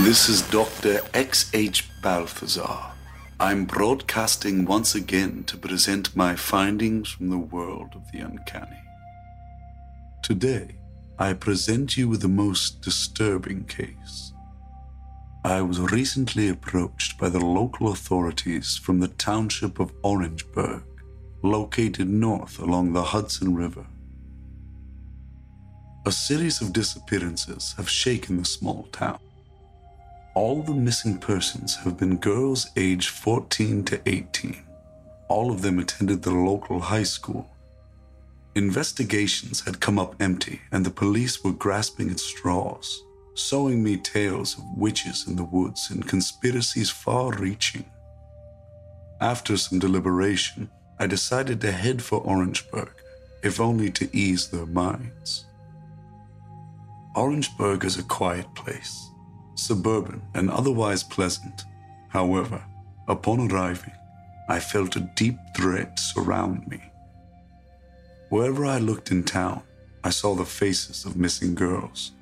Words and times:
This 0.00 0.28
is 0.28 0.42
Dr. 0.50 1.00
X.H. 1.14 1.88
Balthazar. 2.02 2.92
I'm 3.40 3.64
broadcasting 3.64 4.66
once 4.66 4.94
again 4.94 5.44
to 5.44 5.56
present 5.56 6.14
my 6.14 6.36
findings 6.36 7.08
from 7.08 7.30
the 7.30 7.38
world 7.38 7.94
of 7.94 8.02
the 8.12 8.18
uncanny. 8.18 8.76
Today, 10.22 10.76
I 11.18 11.32
present 11.32 11.96
you 11.96 12.10
with 12.10 12.20
the 12.20 12.28
most 12.28 12.82
disturbing 12.82 13.64
case. 13.64 14.34
I 15.46 15.62
was 15.62 15.80
recently 15.80 16.50
approached 16.50 17.18
by 17.18 17.30
the 17.30 17.44
local 17.44 17.90
authorities 17.90 18.76
from 18.76 19.00
the 19.00 19.08
township 19.08 19.80
of 19.80 19.94
Orangeburg, 20.02 20.82
located 21.42 22.10
north 22.10 22.58
along 22.58 22.92
the 22.92 23.02
Hudson 23.02 23.54
River. 23.54 23.86
A 26.04 26.12
series 26.12 26.60
of 26.60 26.74
disappearances 26.74 27.72
have 27.78 27.88
shaken 27.88 28.36
the 28.36 28.44
small 28.44 28.88
town. 28.92 29.20
All 30.36 30.60
the 30.60 30.74
missing 30.74 31.16
persons 31.16 31.76
have 31.76 31.96
been 31.96 32.18
girls 32.18 32.66
aged 32.76 33.08
14 33.08 33.82
to 33.84 34.02
18. 34.04 34.62
All 35.28 35.50
of 35.50 35.62
them 35.62 35.78
attended 35.78 36.20
the 36.22 36.30
local 36.34 36.78
high 36.78 37.04
school. 37.04 37.48
Investigations 38.54 39.62
had 39.64 39.80
come 39.80 39.98
up 39.98 40.14
empty, 40.20 40.60
and 40.70 40.84
the 40.84 40.90
police 40.90 41.42
were 41.42 41.54
grasping 41.54 42.10
at 42.10 42.20
straws, 42.20 43.02
sowing 43.32 43.82
me 43.82 43.96
tales 43.96 44.58
of 44.58 44.64
witches 44.76 45.26
in 45.26 45.36
the 45.36 45.44
woods 45.44 45.88
and 45.90 46.06
conspiracies 46.06 46.90
far 46.90 47.32
reaching. 47.32 47.86
After 49.22 49.56
some 49.56 49.78
deliberation, 49.78 50.68
I 50.98 51.06
decided 51.06 51.62
to 51.62 51.72
head 51.72 52.02
for 52.02 52.20
Orangeburg, 52.20 52.92
if 53.42 53.58
only 53.58 53.90
to 53.92 54.14
ease 54.14 54.50
their 54.50 54.66
minds. 54.66 55.46
Orangeburg 57.14 57.86
is 57.86 57.98
a 57.98 58.02
quiet 58.02 58.54
place 58.54 59.12
suburban, 59.58 60.22
and 60.34 60.50
otherwise 60.50 61.02
pleasant. 61.02 61.64
However, 62.08 62.62
upon 63.08 63.50
arriving, 63.50 63.92
I 64.48 64.60
felt 64.60 64.96
a 64.96 65.10
deep 65.16 65.36
dread 65.54 65.98
surround 65.98 66.68
me. 66.68 66.80
Wherever 68.28 68.64
I 68.64 68.78
looked 68.78 69.10
in 69.10 69.24
town, 69.24 69.62
I 70.04 70.10
saw 70.10 70.34
the 70.34 70.44
faces 70.44 71.04
of 71.04 71.16
missing 71.16 71.54
girls. 71.54 72.12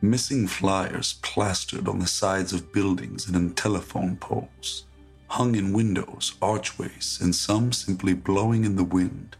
Missing 0.00 0.48
flyers 0.48 1.14
plastered 1.22 1.88
on 1.88 1.98
the 1.98 2.06
sides 2.06 2.52
of 2.52 2.72
buildings 2.72 3.26
and 3.26 3.36
in 3.36 3.54
telephone 3.54 4.16
poles, 4.16 4.84
hung 5.28 5.54
in 5.54 5.72
windows, 5.72 6.34
archways, 6.42 7.18
and 7.20 7.34
some 7.34 7.72
simply 7.72 8.14
blowing 8.14 8.64
in 8.64 8.76
the 8.76 8.84
wind. 8.84 9.36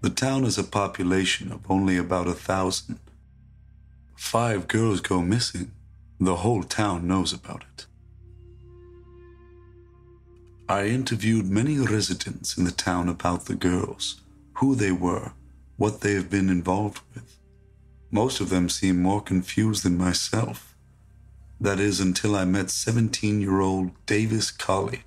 The 0.00 0.10
town 0.10 0.44
has 0.44 0.58
a 0.58 0.64
population 0.64 1.52
of 1.52 1.70
only 1.70 1.96
about 1.96 2.26
a 2.26 2.32
thousand, 2.32 2.98
five 4.20 4.68
girls 4.68 5.00
go 5.00 5.22
missing, 5.22 5.72
the 6.20 6.36
whole 6.36 6.62
town 6.62 7.08
knows 7.08 7.32
about 7.32 7.64
it. 7.72 7.86
I 10.68 10.86
interviewed 10.86 11.50
many 11.50 11.78
residents 11.78 12.56
in 12.56 12.64
the 12.64 12.70
town 12.70 13.08
about 13.08 13.46
the 13.46 13.56
girls, 13.56 14.20
who 14.58 14.76
they 14.76 14.92
were, 14.92 15.32
what 15.78 16.02
they 16.02 16.12
have 16.12 16.30
been 16.30 16.48
involved 16.48 17.00
with. 17.12 17.38
Most 18.12 18.40
of 18.40 18.50
them 18.50 18.68
seem 18.68 19.02
more 19.02 19.22
confused 19.22 19.82
than 19.82 19.98
myself. 19.98 20.76
That 21.58 21.80
is, 21.80 21.98
until 21.98 22.36
I 22.36 22.44
met 22.44 22.70
17 22.70 23.40
year 23.40 23.60
old 23.60 23.90
Davis 24.06 24.52
Colley 24.52 25.00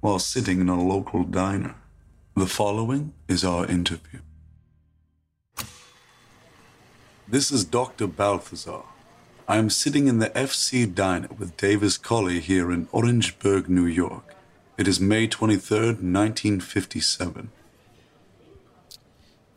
while 0.00 0.18
sitting 0.18 0.60
in 0.60 0.68
a 0.68 0.82
local 0.82 1.22
diner. 1.22 1.76
The 2.34 2.46
following 2.46 3.14
is 3.26 3.42
our 3.42 3.64
interview. 3.64 4.20
This 7.28 7.50
is 7.50 7.64
Dr. 7.64 8.06
Balthazar. 8.06 8.82
I 9.48 9.56
am 9.56 9.68
sitting 9.68 10.06
in 10.06 10.20
the 10.20 10.30
FC 10.30 10.86
Diner 10.86 11.28
with 11.36 11.56
Davis 11.56 11.96
Colley 11.96 12.38
here 12.38 12.70
in 12.70 12.88
Orangeburg, 12.92 13.68
New 13.68 13.86
York. 13.86 14.36
It 14.78 14.86
is 14.86 15.00
May 15.00 15.26
23rd, 15.26 16.02
1957. 16.02 17.50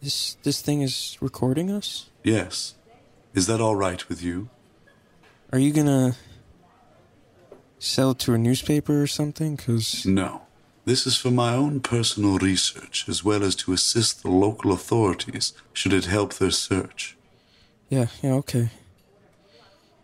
This 0.01 0.37
this 0.41 0.61
thing 0.63 0.81
is 0.81 1.15
recording 1.21 1.69
us? 1.69 2.09
Yes. 2.23 2.73
Is 3.35 3.45
that 3.45 3.61
all 3.61 3.75
right 3.75 4.07
with 4.09 4.23
you? 4.23 4.49
Are 5.51 5.59
you 5.59 5.71
gonna 5.71 6.15
sell 7.77 8.11
it 8.11 8.19
to 8.19 8.33
a 8.33 8.39
newspaper 8.39 8.99
or 8.99 9.07
something? 9.07 9.57
Cause 9.57 10.07
No. 10.07 10.41
This 10.85 11.05
is 11.05 11.17
for 11.17 11.29
my 11.29 11.53
own 11.53 11.81
personal 11.81 12.39
research 12.39 13.07
as 13.07 13.23
well 13.23 13.43
as 13.43 13.53
to 13.57 13.73
assist 13.73 14.23
the 14.23 14.31
local 14.31 14.71
authorities 14.71 15.53
should 15.71 15.93
it 15.93 16.05
help 16.05 16.33
their 16.33 16.49
search. 16.49 17.15
Yeah, 17.89 18.07
yeah, 18.21 18.33
okay. 18.33 18.69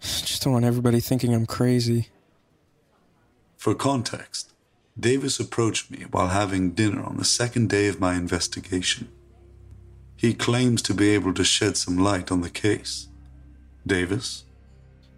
Just 0.01 0.44
don't 0.44 0.53
want 0.53 0.66
everybody 0.66 1.00
thinking 1.00 1.34
I'm 1.34 1.46
crazy. 1.46 2.09
For 3.57 3.73
context, 3.73 4.53
Davis 5.00 5.40
approached 5.40 5.90
me 5.90 6.06
while 6.12 6.28
having 6.28 6.72
dinner 6.72 7.03
on 7.03 7.18
the 7.18 7.25
second 7.25 7.69
day 7.69 7.88
of 7.88 8.00
my 8.00 8.16
investigation. 8.16 9.09
He 10.16 10.34
claims 10.34 10.81
to 10.84 10.94
be 10.94 11.09
able 11.09 11.34
to 11.34 11.44
shed 11.44 11.75
some 11.75 11.97
light 11.97 12.31
on 12.31 12.41
the 12.41 12.50
case. 12.50 13.07
Davis? 13.85 14.46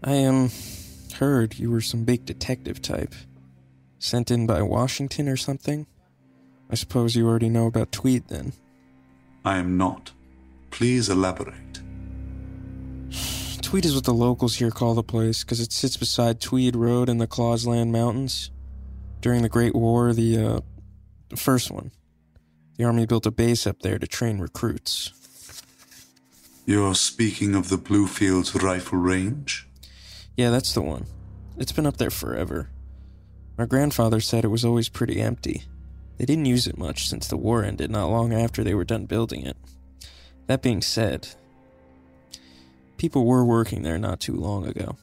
I 0.03 0.23
um 0.23 0.49
heard 1.15 1.57
you 1.57 1.71
were 1.71 1.81
some 1.81 2.03
big 2.03 2.25
detective 2.25 2.81
type, 2.81 3.13
sent 3.99 4.31
in 4.31 4.47
by 4.47 4.61
Washington 4.61 5.27
or 5.27 5.37
something. 5.37 5.87
I 6.69 6.75
suppose 6.75 7.15
you 7.15 7.27
already 7.27 7.49
know 7.49 7.67
about 7.67 7.91
Tweed 7.91 8.27
then. 8.27 8.53
I 9.45 9.57
am 9.57 9.77
not. 9.77 10.11
Please 10.71 11.09
elaborate. 11.09 11.81
Tweed 13.67 13.83
is 13.83 13.95
what 13.95 14.05
the 14.05 14.13
locals 14.13 14.55
here 14.55 14.71
call 14.71 14.93
the 14.93 15.03
place 15.03 15.43
because 15.43 15.59
it 15.59 15.73
sits 15.73 15.97
beside 15.97 16.39
Tweed 16.39 16.73
Road 16.73 17.09
in 17.09 17.17
the 17.17 17.27
Clausland 17.27 17.91
Mountains. 17.91 18.49
During 19.19 19.41
the 19.41 19.49
Great 19.49 19.75
War, 19.75 20.13
the 20.13 20.37
uh, 20.37 20.59
the 21.27 21.35
first 21.35 21.69
one, 21.69 21.91
the 22.77 22.85
army 22.85 23.05
built 23.05 23.25
a 23.25 23.29
base 23.29 23.67
up 23.67 23.81
there 23.81 23.99
to 23.99 24.07
train 24.07 24.39
recruits. 24.39 25.11
You're 26.65 26.95
speaking 26.95 27.55
of 27.55 27.67
the 27.67 27.77
Bluefields 27.77 28.55
rifle 28.55 28.99
range? 28.99 29.67
Yeah, 30.37 30.49
that's 30.49 30.73
the 30.73 30.81
one. 30.81 31.05
It's 31.57 31.73
been 31.73 31.85
up 31.85 31.97
there 31.97 32.09
forever. 32.09 32.69
My 33.57 33.65
grandfather 33.65 34.21
said 34.21 34.45
it 34.45 34.47
was 34.47 34.63
always 34.63 34.87
pretty 34.87 35.19
empty. 35.19 35.63
They 36.17 36.23
didn't 36.23 36.45
use 36.45 36.67
it 36.67 36.77
much 36.77 37.09
since 37.09 37.27
the 37.27 37.35
war 37.35 37.65
ended 37.65 37.91
not 37.91 38.09
long 38.09 38.31
after 38.31 38.63
they 38.63 38.73
were 38.73 38.85
done 38.85 39.07
building 39.07 39.45
it. 39.45 39.57
That 40.45 40.61
being 40.61 40.81
said, 40.81 41.27
people 42.97 43.25
were 43.25 43.45
working 43.45 43.83
there 43.83 43.97
not 43.97 44.19
too 44.19 44.35
long 44.35 44.67
ago. 44.67 44.97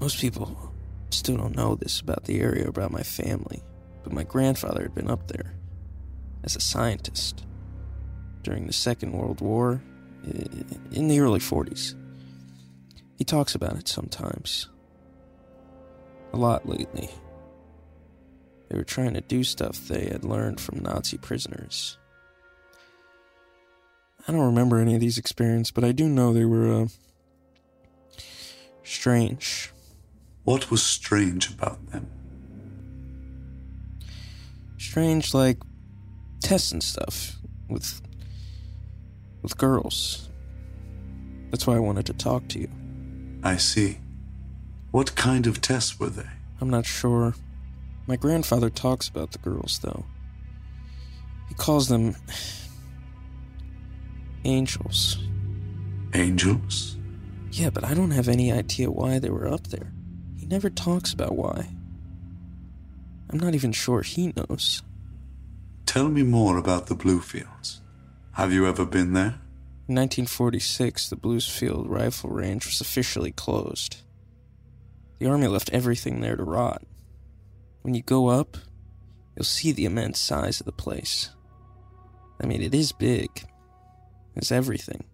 Most 0.00 0.20
people 0.20 0.72
still 1.10 1.36
don't 1.36 1.56
know 1.56 1.74
this 1.74 2.00
about 2.00 2.24
the 2.24 2.40
area 2.40 2.68
about 2.68 2.92
my 2.92 3.02
family, 3.02 3.62
but 4.04 4.12
my 4.12 4.24
grandfather 4.24 4.82
had 4.82 4.94
been 4.94 5.10
up 5.10 5.28
there 5.28 5.54
as 6.44 6.54
a 6.54 6.60
scientist 6.60 7.44
during 8.42 8.66
the 8.66 8.72
Second 8.72 9.12
World 9.12 9.40
War 9.40 9.82
in 10.92 11.08
the 11.08 11.20
early 11.20 11.40
40s. 11.40 11.94
He 13.16 13.24
talks 13.24 13.54
about 13.54 13.76
it 13.76 13.88
sometimes. 13.88 14.68
A 16.32 16.36
lot 16.36 16.68
lately. 16.68 17.08
They 18.68 18.76
were 18.76 18.84
trying 18.84 19.14
to 19.14 19.20
do 19.22 19.42
stuff 19.44 19.88
they 19.88 20.06
had 20.06 20.24
learned 20.24 20.60
from 20.60 20.80
Nazi 20.80 21.16
prisoners. 21.16 21.98
I 24.28 24.32
don't 24.32 24.40
remember 24.40 24.78
any 24.78 24.94
of 24.94 25.00
these 25.00 25.18
experiences, 25.18 25.70
but 25.70 25.84
I 25.84 25.92
do 25.92 26.08
know 26.08 26.32
they 26.32 26.44
were 26.44 26.82
uh, 26.82 26.88
strange. 28.82 29.72
What 30.44 30.70
was 30.70 30.82
strange 30.82 31.50
about 31.50 31.84
them? 31.90 32.08
Strange, 34.78 35.32
like 35.32 35.58
tests 36.40 36.72
and 36.72 36.82
stuff 36.82 37.36
with 37.68 38.00
with 39.42 39.56
girls. 39.58 40.28
That's 41.50 41.66
why 41.66 41.76
I 41.76 41.80
wanted 41.80 42.06
to 42.06 42.12
talk 42.12 42.48
to 42.48 42.58
you. 42.58 42.68
I 43.44 43.56
see. 43.56 43.98
What 44.90 45.14
kind 45.14 45.46
of 45.46 45.60
tests 45.60 46.00
were 46.00 46.10
they? 46.10 46.26
I'm 46.60 46.70
not 46.70 46.86
sure. 46.86 47.34
My 48.06 48.16
grandfather 48.16 48.70
talks 48.70 49.08
about 49.08 49.32
the 49.32 49.38
girls, 49.38 49.78
though. 49.82 50.04
He 51.48 51.54
calls 51.54 51.88
them 51.88 52.16
angels. 54.46 55.18
Angels? 56.14 56.96
Yeah, 57.50 57.70
but 57.70 57.84
I 57.84 57.94
don't 57.94 58.12
have 58.12 58.28
any 58.28 58.52
idea 58.52 58.90
why 58.90 59.18
they 59.18 59.30
were 59.30 59.48
up 59.48 59.66
there. 59.68 59.92
He 60.38 60.46
never 60.46 60.70
talks 60.70 61.12
about 61.12 61.36
why. 61.36 61.68
I'm 63.30 63.38
not 63.38 63.54
even 63.54 63.72
sure 63.72 64.02
he 64.02 64.32
knows. 64.36 64.82
Tell 65.84 66.08
me 66.08 66.22
more 66.22 66.58
about 66.58 66.86
the 66.86 66.94
Bluefields. 66.94 67.80
Have 68.32 68.52
you 68.52 68.66
ever 68.66 68.86
been 68.86 69.12
there? 69.12 69.40
In 69.88 69.94
1946, 69.94 71.08
the 71.08 71.16
Bluefields 71.16 71.88
Rifle 71.88 72.30
Range 72.30 72.64
was 72.64 72.80
officially 72.80 73.32
closed. 73.32 74.02
The 75.18 75.26
Army 75.26 75.46
left 75.46 75.70
everything 75.70 76.20
there 76.20 76.36
to 76.36 76.44
rot. 76.44 76.82
When 77.82 77.94
you 77.94 78.02
go 78.02 78.28
up, 78.28 78.56
you'll 79.34 79.44
see 79.44 79.72
the 79.72 79.86
immense 79.86 80.18
size 80.18 80.60
of 80.60 80.66
the 80.66 80.72
place. 80.72 81.30
I 82.40 82.46
mean, 82.46 82.62
it 82.62 82.74
is 82.74 82.92
big. 82.92 83.30
It's 84.36 84.52
everything. 84.52 85.04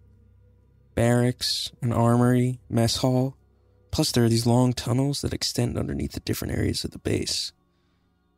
barracks, 0.95 1.71
an 1.81 1.91
armory, 1.91 2.59
mess 2.69 2.97
hall. 2.97 3.35
Plus, 3.89 4.11
there 4.11 4.25
are 4.25 4.29
these 4.29 4.45
long 4.45 4.73
tunnels 4.73 5.21
that 5.21 5.33
extend 5.33 5.77
underneath 5.77 6.11
the 6.11 6.19
different 6.19 6.53
areas 6.53 6.83
of 6.83 6.91
the 6.91 6.99
base. 6.99 7.51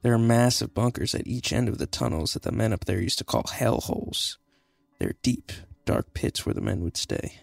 There 0.03 0.13
are 0.13 0.19
massive 0.19 0.73
bunkers 0.73 1.15
at 1.15 1.27
each 1.27 1.51
end 1.51 1.67
of 1.67 1.79
the 1.79 1.87
tunnels 1.87 2.33
that 2.33 2.43
the 2.43 2.51
men 2.51 2.71
up 2.71 2.85
there 2.85 3.01
used 3.01 3.17
to 3.17 3.23
call 3.25 3.43
hell 3.51 3.81
holes. 3.81 4.37
They're 4.99 5.15
deep, 5.21 5.51
dark 5.83 6.13
pits 6.13 6.45
where 6.45 6.53
the 6.53 6.61
men 6.61 6.81
would 6.81 6.95
stay. 6.95 7.39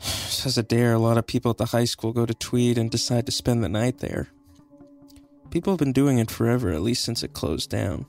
As 0.00 0.58
a 0.58 0.62
dare, 0.62 0.92
a 0.94 0.98
lot 0.98 1.16
of 1.16 1.26
people 1.26 1.50
at 1.50 1.58
the 1.58 1.66
high 1.66 1.84
school 1.84 2.12
go 2.12 2.26
to 2.26 2.34
Tweed 2.34 2.76
and 2.76 2.90
decide 2.90 3.24
to 3.26 3.32
spend 3.32 3.62
the 3.62 3.68
night 3.68 3.98
there. 3.98 4.28
People 5.50 5.72
have 5.72 5.78
been 5.78 5.92
doing 5.92 6.18
it 6.18 6.30
forever, 6.30 6.70
at 6.70 6.82
least 6.82 7.04
since 7.04 7.22
it 7.22 7.32
closed 7.32 7.70
down. 7.70 8.06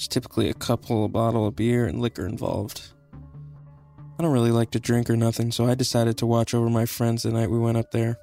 There's 0.00 0.08
typically 0.08 0.48
a 0.48 0.54
couple, 0.54 1.04
a 1.04 1.08
bottle 1.08 1.46
of 1.46 1.56
beer, 1.56 1.84
and 1.84 2.00
liquor 2.00 2.26
involved. 2.26 2.88
I 4.18 4.22
don't 4.22 4.32
really 4.32 4.50
like 4.50 4.70
to 4.70 4.80
drink 4.80 5.10
or 5.10 5.16
nothing, 5.16 5.52
so 5.52 5.66
I 5.66 5.74
decided 5.74 6.16
to 6.16 6.26
watch 6.26 6.54
over 6.54 6.70
my 6.70 6.86
friends 6.86 7.22
the 7.22 7.30
night 7.30 7.50
we 7.50 7.58
went 7.58 7.76
up 7.76 7.90
there. 7.90 8.18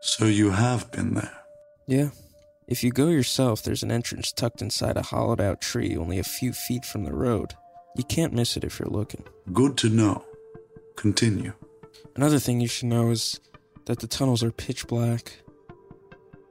So 0.00 0.24
you 0.24 0.50
have 0.50 0.90
been 0.90 1.14
there? 1.14 1.38
Yeah. 1.86 2.08
If 2.66 2.82
you 2.82 2.90
go 2.90 3.10
yourself, 3.10 3.62
there's 3.62 3.84
an 3.84 3.92
entrance 3.92 4.32
tucked 4.32 4.60
inside 4.60 4.96
a 4.96 5.02
hollowed 5.02 5.40
out 5.40 5.60
tree 5.60 5.96
only 5.96 6.18
a 6.18 6.24
few 6.24 6.52
feet 6.52 6.84
from 6.84 7.04
the 7.04 7.14
road. 7.14 7.54
You 7.96 8.02
can't 8.02 8.32
miss 8.32 8.56
it 8.56 8.64
if 8.64 8.80
you're 8.80 8.88
looking. 8.88 9.22
Good 9.52 9.76
to 9.78 9.90
know. 9.90 10.24
Continue. 10.96 11.52
Another 12.16 12.40
thing 12.40 12.60
you 12.60 12.66
should 12.66 12.88
know 12.88 13.12
is 13.12 13.38
that 13.84 14.00
the 14.00 14.08
tunnels 14.08 14.42
are 14.42 14.50
pitch 14.50 14.88
black. 14.88 15.44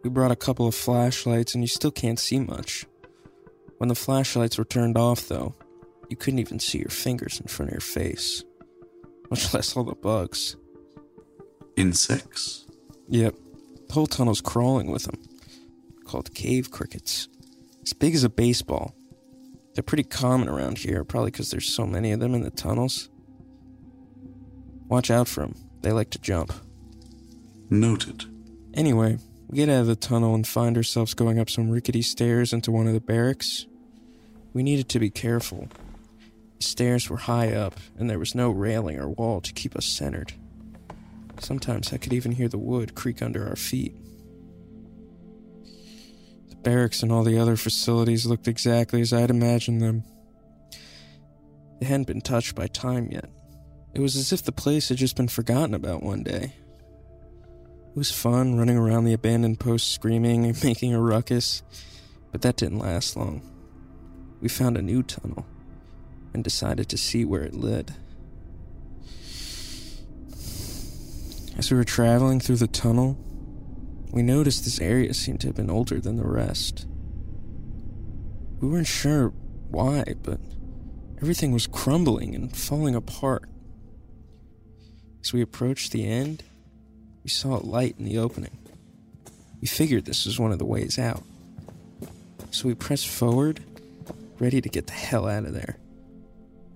We 0.05 0.09
brought 0.09 0.31
a 0.31 0.37
couple 0.37 0.67
of 0.67 0.73
flashlights 0.73 1.53
and 1.53 1.61
you 1.61 1.67
still 1.67 1.91
can't 1.91 2.17
see 2.17 2.39
much. 2.39 2.85
When 3.83 3.89
the 3.89 3.95
flashlights 3.95 4.57
were 4.57 4.63
turned 4.63 4.97
off, 4.97 5.27
though, 5.27 5.55
you 6.07 6.15
couldn't 6.15 6.39
even 6.39 6.57
see 6.57 6.77
your 6.77 6.87
fingers 6.87 7.41
in 7.41 7.47
front 7.47 7.69
of 7.69 7.73
your 7.73 7.81
face, 7.81 8.41
much 9.29 9.53
less 9.53 9.75
all 9.75 9.83
the 9.83 9.93
bugs. 9.93 10.55
Insects? 11.75 12.65
Yep, 13.09 13.35
the 13.89 13.93
whole 13.93 14.07
tunnel's 14.07 14.39
crawling 14.39 14.89
with 14.89 15.03
them, 15.03 15.21
called 16.05 16.33
cave 16.33 16.71
crickets. 16.71 17.27
As 17.81 17.91
big 17.91 18.15
as 18.15 18.23
a 18.23 18.29
baseball. 18.29 18.95
They're 19.73 19.83
pretty 19.83 20.03
common 20.03 20.47
around 20.47 20.77
here, 20.77 21.03
probably 21.03 21.31
because 21.31 21.51
there's 21.51 21.67
so 21.67 21.85
many 21.85 22.13
of 22.13 22.21
them 22.21 22.35
in 22.35 22.43
the 22.43 22.51
tunnels. 22.51 23.09
Watch 24.87 25.11
out 25.11 25.27
for 25.27 25.41
them, 25.41 25.55
they 25.81 25.91
like 25.91 26.11
to 26.11 26.19
jump. 26.19 26.53
Noted. 27.69 28.23
Anyway, 28.75 29.17
we 29.49 29.57
get 29.57 29.67
out 29.67 29.81
of 29.81 29.87
the 29.87 29.97
tunnel 29.97 30.35
and 30.35 30.47
find 30.47 30.77
ourselves 30.77 31.13
going 31.13 31.37
up 31.37 31.49
some 31.49 31.69
rickety 31.69 32.01
stairs 32.01 32.53
into 32.53 32.71
one 32.71 32.87
of 32.87 32.93
the 32.93 33.01
barracks. 33.01 33.65
We 34.53 34.63
needed 34.63 34.87
to 34.89 34.99
be 34.99 35.09
careful. 35.09 35.67
The 36.57 36.63
stairs 36.63 37.09
were 37.09 37.17
high 37.17 37.53
up, 37.53 37.79
and 37.97 38.09
there 38.09 38.19
was 38.19 38.35
no 38.35 38.51
railing 38.51 38.99
or 38.99 39.09
wall 39.09 39.41
to 39.41 39.51
keep 39.51 39.75
us 39.75 39.85
centered. 39.85 40.33
Sometimes 41.39 41.91
I 41.91 41.97
could 41.97 42.13
even 42.13 42.33
hear 42.33 42.47
the 42.47 42.59
wood 42.59 42.95
creak 42.95 43.21
under 43.21 43.47
our 43.47 43.55
feet. 43.55 43.95
The 46.49 46.55
barracks 46.55 47.01
and 47.01 47.11
all 47.11 47.23
the 47.23 47.39
other 47.39 47.57
facilities 47.57 48.27
looked 48.27 48.47
exactly 48.47 49.01
as 49.01 49.11
I'd 49.11 49.31
imagined 49.31 49.81
them. 49.81 50.03
They 51.79 51.87
hadn't 51.87 52.07
been 52.07 52.21
touched 52.21 52.55
by 52.55 52.67
time 52.67 53.09
yet. 53.11 53.29
It 53.93 53.99
was 53.99 54.15
as 54.15 54.31
if 54.31 54.43
the 54.43 54.51
place 54.51 54.89
had 54.89 54.97
just 54.97 55.17
been 55.17 55.27
forgotten 55.27 55.73
about 55.73 56.03
one 56.03 56.23
day. 56.23 56.53
It 57.89 57.97
was 57.97 58.11
fun 58.11 58.57
running 58.57 58.77
around 58.77 59.05
the 59.05 59.13
abandoned 59.13 59.59
post 59.59 59.91
screaming 59.91 60.45
and 60.45 60.63
making 60.63 60.93
a 60.93 61.01
ruckus, 61.01 61.63
but 62.31 62.41
that 62.43 62.55
didn't 62.55 62.79
last 62.79 63.15
long. 63.15 63.52
We 64.43 64.49
found 64.49 64.77
a 64.77 64.81
new 64.81 65.03
tunnel 65.03 65.45
and 66.33 66.43
decided 66.43 66.89
to 66.89 66.97
see 66.97 67.23
where 67.23 67.43
it 67.43 67.53
led. 67.55 67.95
As 71.57 71.71
we 71.71 71.77
were 71.77 71.85
traveling 71.85 72.41
through 72.41 72.57
the 72.57 72.67
tunnel, 72.67 73.17
we 74.11 74.21
noticed 74.21 74.65
this 74.65 74.81
area 74.81 75.13
seemed 75.13 75.39
to 75.41 75.47
have 75.47 75.55
been 75.55 75.69
older 75.69 76.01
than 76.01 76.17
the 76.17 76.27
rest. 76.27 76.85
We 78.59 78.67
weren't 78.67 78.85
sure 78.85 79.29
why, 79.69 80.03
but 80.21 80.41
everything 81.21 81.53
was 81.53 81.65
crumbling 81.65 82.35
and 82.35 82.53
falling 82.53 82.95
apart. 82.95 83.49
As 85.21 85.31
we 85.31 85.41
approached 85.41 85.93
the 85.93 86.05
end, 86.05 86.43
we 87.23 87.29
saw 87.29 87.55
a 87.55 87.63
light 87.63 87.95
in 87.97 88.03
the 88.03 88.17
opening. 88.17 88.57
We 89.61 89.67
figured 89.67 90.03
this 90.03 90.25
was 90.25 90.37
one 90.37 90.51
of 90.51 90.59
the 90.59 90.65
ways 90.65 90.99
out. 90.99 91.23
So 92.51 92.67
we 92.67 92.75
pressed 92.75 93.07
forward, 93.07 93.63
ready 94.43 94.59
to 94.59 94.67
get 94.67 94.87
the 94.87 94.93
hell 94.93 95.25
out 95.25 95.45
of 95.45 95.53
there. 95.53 95.77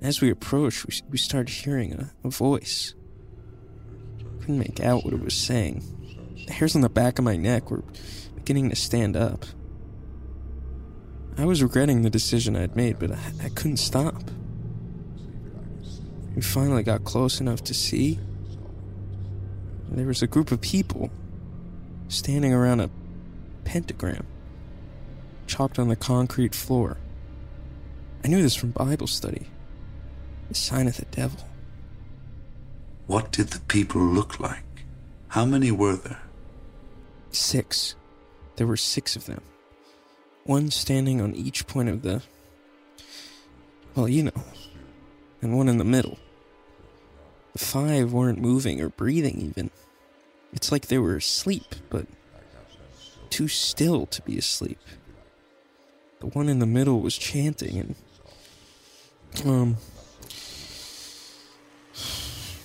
As 0.01 0.21
we 0.21 0.31
approached, 0.31 0.87
we, 0.87 0.93
we 1.11 1.17
started 1.17 1.53
hearing 1.53 1.91
a, 1.91 2.11
a 2.23 2.29
voice. 2.29 2.95
Couldn't 4.39 4.59
make 4.59 4.79
out 4.79 5.03
what 5.03 5.13
it 5.13 5.21
was 5.21 5.35
saying. 5.35 5.83
The 6.45 6.53
hairs 6.53 6.77
on 6.77 6.81
the 6.81 6.87
back 6.87 7.19
of 7.19 7.25
my 7.25 7.35
neck 7.35 7.69
were 7.69 7.83
beginning 8.35 8.69
to 8.69 8.75
stand 8.77 9.17
up. 9.17 9.43
I 11.37 11.43
was 11.43 11.61
regretting 11.61 12.03
the 12.03 12.09
decision 12.09 12.55
I'd 12.55 12.77
made, 12.77 12.99
but 12.99 13.11
I, 13.11 13.19
I 13.43 13.49
couldn't 13.49 13.77
stop. 13.77 14.23
We 16.37 16.41
finally 16.41 16.83
got 16.83 17.03
close 17.03 17.41
enough 17.41 17.65
to 17.65 17.73
see 17.73 18.17
there 19.91 20.07
was 20.07 20.21
a 20.21 20.27
group 20.27 20.53
of 20.53 20.61
people 20.61 21.09
standing 22.07 22.53
around 22.53 22.79
a 22.79 22.89
pentagram 23.65 24.25
chalked 25.47 25.77
on 25.77 25.89
the 25.89 25.95
concrete 25.97 26.55
floor. 26.55 26.97
I 28.27 28.29
knew 28.29 28.41
this 28.41 28.55
from 28.55 28.71
Bible 28.71 29.07
study. 29.07 29.47
The 30.49 30.55
sign 30.55 30.87
of 30.87 30.97
the 30.97 31.05
devil. 31.05 31.39
What 33.05 33.31
did 33.31 33.51
the 33.51 33.61
people 33.61 34.01
look 34.01 34.37
like? 34.41 34.65
How 35.29 35.45
many 35.45 35.71
were 35.71 35.95
there? 35.95 36.19
Six. 37.31 37.95
There 38.57 38.67
were 38.67 38.75
six 38.75 39.15
of 39.15 39.27
them. 39.27 39.39
One 40.43 40.71
standing 40.71 41.21
on 41.21 41.35
each 41.35 41.67
point 41.67 41.87
of 41.87 42.01
the. 42.01 42.21
Well, 43.95 44.09
you 44.09 44.23
know. 44.23 44.43
And 45.41 45.55
one 45.55 45.69
in 45.69 45.77
the 45.77 45.85
middle. 45.85 46.19
The 47.53 47.59
five 47.59 48.11
weren't 48.11 48.41
moving 48.41 48.81
or 48.81 48.89
breathing, 48.89 49.39
even. 49.39 49.71
It's 50.51 50.69
like 50.69 50.87
they 50.87 50.97
were 50.97 51.15
asleep, 51.15 51.75
but 51.89 52.07
too 53.29 53.47
still 53.47 54.05
to 54.07 54.21
be 54.23 54.37
asleep. 54.37 54.79
The 56.19 56.27
one 56.27 56.49
in 56.49 56.59
the 56.59 56.65
middle 56.65 56.99
was 56.99 57.17
chanting, 57.17 57.77
and. 57.77 57.95
Um. 59.45 59.77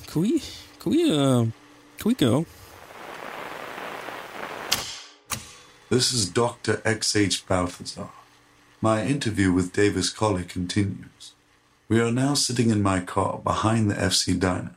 Can 0.06 0.22
we. 0.22 0.42
Can 0.78 0.92
we, 0.92 1.12
uh. 1.12 1.44
Can 1.44 1.52
we 2.04 2.14
go? 2.14 2.46
This 5.90 6.12
is 6.12 6.28
Dr. 6.28 6.80
X.H. 6.84 7.46
Balthazar. 7.46 8.08
My 8.80 9.04
interview 9.04 9.52
with 9.52 9.72
Davis 9.72 10.08
Colley 10.10 10.44
continues. 10.44 11.34
We 11.88 12.00
are 12.00 12.10
now 12.10 12.34
sitting 12.34 12.70
in 12.70 12.82
my 12.82 13.00
car 13.00 13.40
behind 13.44 13.90
the 13.90 13.94
FC 13.94 14.38
diner. 14.40 14.76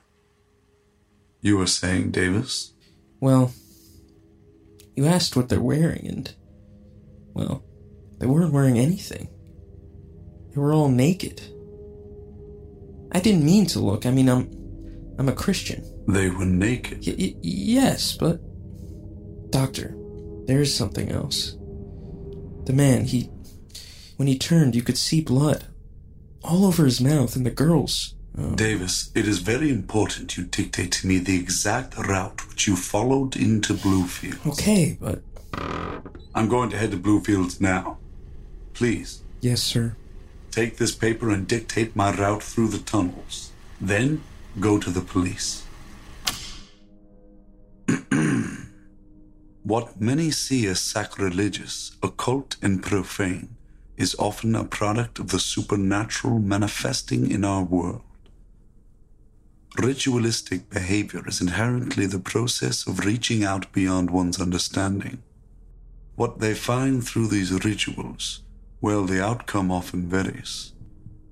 You 1.41 1.58
were 1.58 1.67
saying, 1.67 2.12
Davis? 2.12 2.74
Well, 3.22 3.53
you 4.96 5.05
asked 5.05 5.36
what 5.36 5.48
they're 5.48 5.62
wearing, 5.62 6.05
and, 6.05 6.34
well, 7.34 7.63
they 8.20 8.25
weren't 8.25 8.53
wearing 8.53 8.77
anything. 8.77 9.29
They 10.53 10.60
were 10.60 10.74
all 10.74 10.89
naked. 10.89 11.41
I 13.15 13.19
didn't 13.22 13.45
mean 13.45 13.65
to 13.67 13.79
look. 13.79 14.05
I 14.05 14.12
mean, 14.12 14.27
I'm, 14.27 14.50
I'm 15.17 15.29
a 15.29 15.34
Christian. 15.34 15.81
They 16.05 16.29
were 16.29 16.43
naked. 16.45 17.05
Y- 17.07 17.15
y- 17.17 17.36
yes, 17.41 18.17
but, 18.17 18.41
doctor, 19.51 19.95
there 20.48 20.60
is 20.60 20.75
something 20.75 21.10
else. 21.12 21.55
The 22.65 22.74
man, 22.74 23.05
he, 23.05 23.29
when 24.17 24.27
he 24.27 24.38
turned, 24.38 24.75
you 24.75 24.81
could 24.81 24.98
see 24.98 25.22
blood 25.22 25.63
all 26.43 26.65
over 26.65 26.84
his 26.84 27.00
mouth, 27.00 27.36
and 27.38 27.45
the 27.45 27.51
girls, 27.51 28.12
Oh. 28.38 28.53
Davis, 28.53 29.12
it 29.15 29.29
is 29.29 29.39
very 29.39 29.69
important 29.69 30.36
you 30.36 30.43
dictate 30.43 30.91
to 30.91 31.07
me 31.07 31.19
the 31.19 31.39
exact 31.39 31.98
route 31.98 32.45
which 32.50 32.67
you 32.67 32.75
followed 32.75 33.38
into 33.38 33.74
Bluefields. 33.74 34.45
Okay, 34.45 34.98
but. 35.00 35.22
I'm 36.36 36.50
going 36.50 36.69
to 36.72 36.77
head 36.77 36.91
to 36.91 36.98
Bluefields 36.98 37.62
now. 37.62 37.98
Please. 38.74 39.24
Yes, 39.39 39.62
sir. 39.63 39.95
Take 40.55 40.77
this 40.77 40.95
paper 40.95 41.31
and 41.31 41.45
dictate 41.45 41.97
my 41.97 42.15
route 42.15 42.41
through 42.41 42.69
the 42.69 42.77
tunnels. 42.79 43.51
Then 43.81 44.24
go 44.57 44.79
to 44.79 44.89
the 44.89 45.01
police. 45.01 45.65
what 49.63 50.00
many 50.00 50.31
see 50.31 50.65
as 50.67 50.79
sacrilegious, 50.79 51.97
occult, 52.01 52.55
and 52.62 52.81
profane 52.81 53.57
is 53.97 54.15
often 54.17 54.55
a 54.55 54.63
product 54.63 55.19
of 55.19 55.27
the 55.27 55.41
supernatural 55.41 56.39
manifesting 56.39 57.29
in 57.29 57.43
our 57.43 57.65
world. 57.65 58.03
Ritualistic 59.77 60.69
behavior 60.69 61.27
is 61.27 61.41
inherently 61.41 62.05
the 62.05 62.19
process 62.19 62.88
of 62.88 63.05
reaching 63.05 63.43
out 63.43 63.74
beyond 63.74 64.09
one's 64.09 64.39
understanding. 64.39 65.21
What 66.15 66.39
they 66.39 66.53
find 66.53 67.05
through 67.05 67.27
these 67.27 67.51
rituals, 67.51 68.45
well, 68.86 69.06
the 69.06 69.20
outcome 69.20 69.72
often 69.72 70.08
varies. 70.08 70.74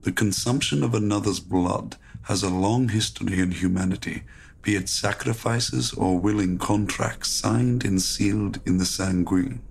The 0.01 0.12
consumption 0.12 0.83
of 0.83 0.95
another's 0.95 1.39
blood 1.39 1.98
has 2.24 2.41
a 2.41 2.50
long 2.50 2.89
history 2.89 3.39
in 3.39 3.51
humanity, 3.51 4.24
be 4.63 4.75
it 4.75 4.89
sacrifices 4.89 5.93
or 5.93 6.17
willing 6.17 6.57
contracts 6.57 7.29
signed 7.29 7.86
and 7.86 8.01
sealed 8.01 8.60
in 8.65 8.79
the 8.79 8.86
sanguine. 8.86 9.62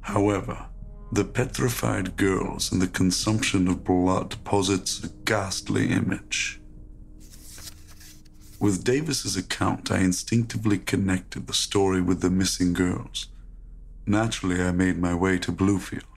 However, 0.00 0.66
the 1.12 1.24
petrified 1.24 2.16
girls 2.16 2.72
and 2.72 2.82
the 2.82 2.88
consumption 2.88 3.68
of 3.68 3.84
blood 3.84 4.34
posits 4.42 5.04
a 5.04 5.08
ghastly 5.24 5.92
image. 5.92 6.60
With 8.58 8.82
Davis's 8.82 9.36
account, 9.36 9.92
I 9.92 10.00
instinctively 10.00 10.78
connected 10.78 11.46
the 11.46 11.54
story 11.54 12.00
with 12.00 12.22
the 12.22 12.30
missing 12.30 12.72
girls. 12.72 13.28
Naturally, 14.04 14.60
I 14.60 14.72
made 14.72 14.98
my 14.98 15.14
way 15.14 15.38
to 15.38 15.52
Bluefield. 15.52 16.15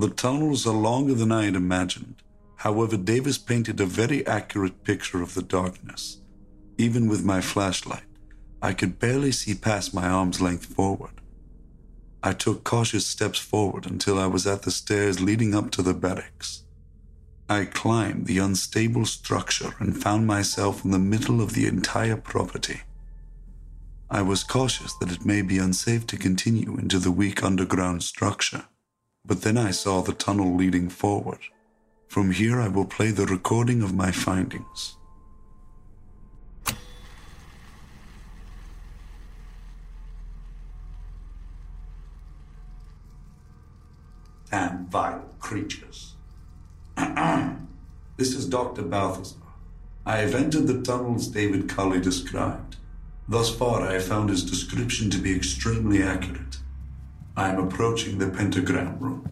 The 0.00 0.08
tunnels 0.08 0.66
are 0.66 0.72
longer 0.72 1.12
than 1.12 1.30
I 1.30 1.44
had 1.44 1.54
imagined. 1.54 2.22
However, 2.56 2.96
Davis 2.96 3.36
painted 3.36 3.78
a 3.80 3.84
very 3.84 4.26
accurate 4.26 4.82
picture 4.82 5.20
of 5.20 5.34
the 5.34 5.42
darkness. 5.42 6.22
Even 6.78 7.06
with 7.06 7.22
my 7.22 7.42
flashlight, 7.42 8.08
I 8.62 8.72
could 8.72 8.98
barely 8.98 9.30
see 9.30 9.54
past 9.54 9.92
my 9.92 10.08
arm's 10.08 10.40
length 10.40 10.64
forward. 10.64 11.20
I 12.22 12.32
took 12.32 12.64
cautious 12.64 13.06
steps 13.06 13.38
forward 13.38 13.84
until 13.84 14.18
I 14.18 14.26
was 14.26 14.46
at 14.46 14.62
the 14.62 14.70
stairs 14.70 15.20
leading 15.20 15.54
up 15.54 15.70
to 15.72 15.82
the 15.82 15.92
barracks. 15.92 16.64
I 17.50 17.66
climbed 17.66 18.24
the 18.24 18.38
unstable 18.38 19.04
structure 19.04 19.74
and 19.80 20.02
found 20.02 20.26
myself 20.26 20.82
in 20.82 20.92
the 20.92 20.98
middle 20.98 21.42
of 21.42 21.52
the 21.52 21.66
entire 21.66 22.16
property. 22.16 22.80
I 24.08 24.22
was 24.22 24.44
cautious 24.44 24.94
that 24.94 25.12
it 25.12 25.26
may 25.26 25.42
be 25.42 25.58
unsafe 25.58 26.06
to 26.06 26.16
continue 26.16 26.78
into 26.78 26.98
the 26.98 27.12
weak 27.12 27.42
underground 27.44 28.02
structure, 28.02 28.64
but 29.24 29.42
then 29.42 29.56
I 29.56 29.70
saw 29.70 30.00
the 30.00 30.12
tunnel 30.12 30.54
leading 30.54 30.88
forward. 30.88 31.40
From 32.08 32.32
here, 32.32 32.60
I 32.60 32.68
will 32.68 32.84
play 32.84 33.10
the 33.10 33.26
recording 33.26 33.82
of 33.82 33.94
my 33.94 34.10
findings. 34.10 34.96
Damn 44.50 44.86
vile 44.86 45.24
creatures. 45.38 46.14
this 46.96 48.34
is 48.34 48.46
Dr. 48.46 48.82
Balthazar. 48.82 49.36
I 50.04 50.16
have 50.16 50.34
entered 50.34 50.66
the 50.66 50.82
tunnels 50.82 51.28
Davis 51.28 51.72
Colley 51.72 52.00
described. 52.00 52.76
Thus 53.28 53.54
far, 53.54 53.82
I 53.82 53.92
have 53.92 54.04
found 54.04 54.30
his 54.30 54.42
description 54.42 55.08
to 55.10 55.18
be 55.18 55.36
extremely 55.36 56.02
accurate. 56.02 56.58
I 57.40 57.48
am 57.48 57.58
approaching 57.58 58.18
the 58.18 58.28
pentagram 58.28 58.98
room. 58.98 59.26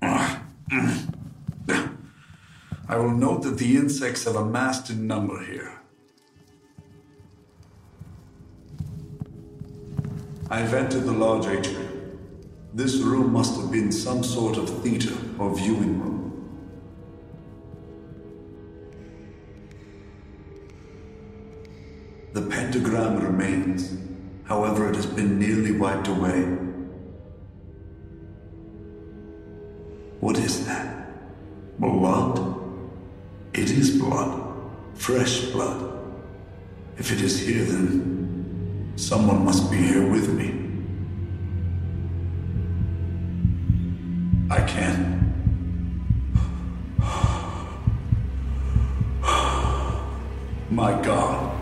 I 0.00 0.40
will 2.96 3.10
note 3.10 3.42
that 3.42 3.58
the 3.58 3.76
insects 3.76 4.24
have 4.24 4.36
amassed 4.36 4.88
in 4.88 5.06
number 5.06 5.44
here. 5.44 5.78
I 10.48 10.60
have 10.60 10.72
entered 10.72 11.04
the 11.04 11.12
large 11.12 11.46
atrium. 11.46 12.18
This 12.72 12.96
room 12.96 13.30
must 13.30 13.60
have 13.60 13.70
been 13.70 13.92
some 13.92 14.24
sort 14.24 14.56
of 14.56 14.82
theater 14.82 15.14
or 15.38 15.54
viewing 15.54 16.00
room. 16.00 16.16
The 22.32 22.40
pentagram 22.40 23.22
remains, 23.22 23.98
however, 24.44 24.88
it 24.88 24.96
has 24.96 25.04
been 25.04 25.38
nearly 25.38 25.72
wiped 25.72 26.08
away. 26.08 26.69
What 30.20 30.38
is 30.38 30.66
that? 30.66 31.06
Blood? 31.78 32.38
It 33.54 33.70
is 33.70 33.98
blood. 33.98 34.42
Fresh 34.94 35.46
blood. 35.46 35.98
If 36.98 37.10
it 37.12 37.22
is 37.22 37.40
here, 37.40 37.64
then 37.64 38.92
someone 38.96 39.44
must 39.44 39.70
be 39.70 39.78
here 39.78 40.06
with 40.10 40.28
me. 40.34 40.54
I 44.50 44.60
can't. 44.66 45.20
My 50.70 50.92
God. 51.02 51.56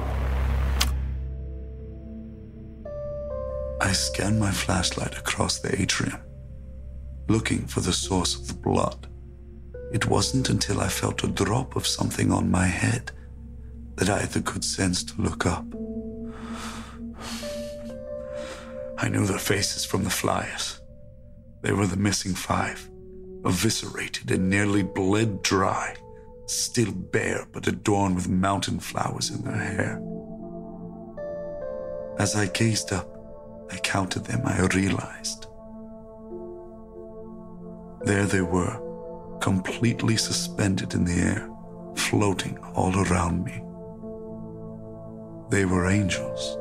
I 3.81 3.93
scan 3.93 4.39
my 4.39 4.51
flashlight 4.51 5.17
across 5.17 5.59
the 5.59 5.81
atrium, 5.81 6.19
looking 7.29 7.67
for 7.67 7.81
the 7.81 7.93
source 7.93 8.35
of 8.35 8.49
the 8.49 8.55
blood. 8.55 9.07
It 9.93 10.07
wasn't 10.07 10.51
until 10.51 10.81
I 10.81 10.89
felt 10.89 11.25
a 11.25 11.29
drop 11.29 11.77
of 11.77 11.87
something 11.87 12.33
on 12.33 12.51
my 12.51 12.67
head 12.67 13.13
that 13.97 14.09
I 14.09 14.21
had 14.21 14.31
the 14.31 14.41
good 14.41 14.65
sense 14.65 15.05
to 15.05 15.21
look 15.21 15.45
up. 15.45 15.65
I 18.99 19.09
knew 19.09 19.27
their 19.27 19.39
faces 19.39 19.85
from 19.85 20.05
the 20.05 20.11
flyers. 20.11 20.81
They 21.63 21.73
were 21.73 21.87
the 21.87 21.97
missing 21.97 22.35
five, 22.35 22.89
eviscerated 23.45 24.31
and 24.31 24.49
nearly 24.49 24.83
bled 24.83 25.43
dry, 25.43 25.97
still 26.47 26.93
bare 26.93 27.47
but 27.53 27.67
adorned 27.67 28.17
with 28.17 28.29
mountain 28.29 28.81
flowers 28.81 29.31
in 29.31 29.43
their 29.43 29.57
hair. 29.57 30.03
As 32.19 32.35
I 32.35 32.47
gazed 32.47 32.93
up, 32.93 33.09
I 33.71 33.77
counted 33.79 34.25
them, 34.25 34.43
I 34.45 34.67
realized. 34.67 35.48
There 38.09 38.25
they 38.25 38.41
were, 38.41 38.81
completely 39.43 40.17
suspended 40.17 40.95
in 40.95 41.05
the 41.05 41.21
air, 41.21 41.47
floating 41.95 42.57
all 42.75 42.99
around 42.99 43.45
me. 43.45 43.63
They 45.51 45.67
were 45.67 45.91
angels. 45.91 46.57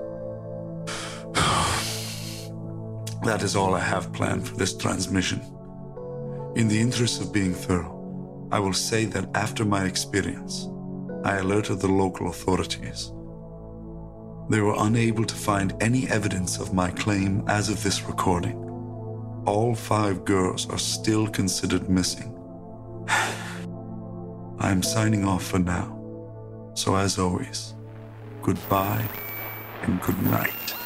that 3.24 3.44
is 3.44 3.56
all 3.56 3.76
I 3.76 3.80
have 3.80 4.12
planned 4.12 4.46
for 4.46 4.58
this 4.58 4.76
transmission. 4.76 5.40
In 6.58 6.68
the 6.68 6.82
interest 6.82 7.22
of 7.22 7.32
being 7.32 7.54
thorough, 7.54 7.96
I 8.52 8.60
will 8.60 8.74
say 8.74 9.06
that 9.06 9.30
after 9.34 9.64
my 9.64 9.86
experience, 9.86 10.68
I 11.24 11.38
alerted 11.38 11.80
the 11.80 11.88
local 11.88 12.28
authorities. 12.30 13.14
They 14.50 14.60
were 14.60 14.76
unable 14.80 15.24
to 15.24 15.36
find 15.36 15.74
any 15.80 16.10
evidence 16.10 16.60
of 16.60 16.74
my 16.74 16.92
claim 16.92 17.46
as 17.48 17.70
of 17.70 17.82
this 17.84 18.04
recording. 18.04 18.67
All 19.48 19.74
five 19.76 20.26
girls 20.26 20.70
are 20.70 20.78
still 20.78 21.26
considered 21.26 21.90
missing. 21.90 22.38
I 23.08 24.72
am 24.72 24.84
signing 24.84 25.24
off 25.24 25.42
for 25.42 25.58
now. 25.58 25.94
So, 26.74 26.98
as 26.98 27.18
always, 27.18 27.74
goodbye 28.42 29.08
and 29.84 30.02
good 30.02 30.22
night. 30.24 30.77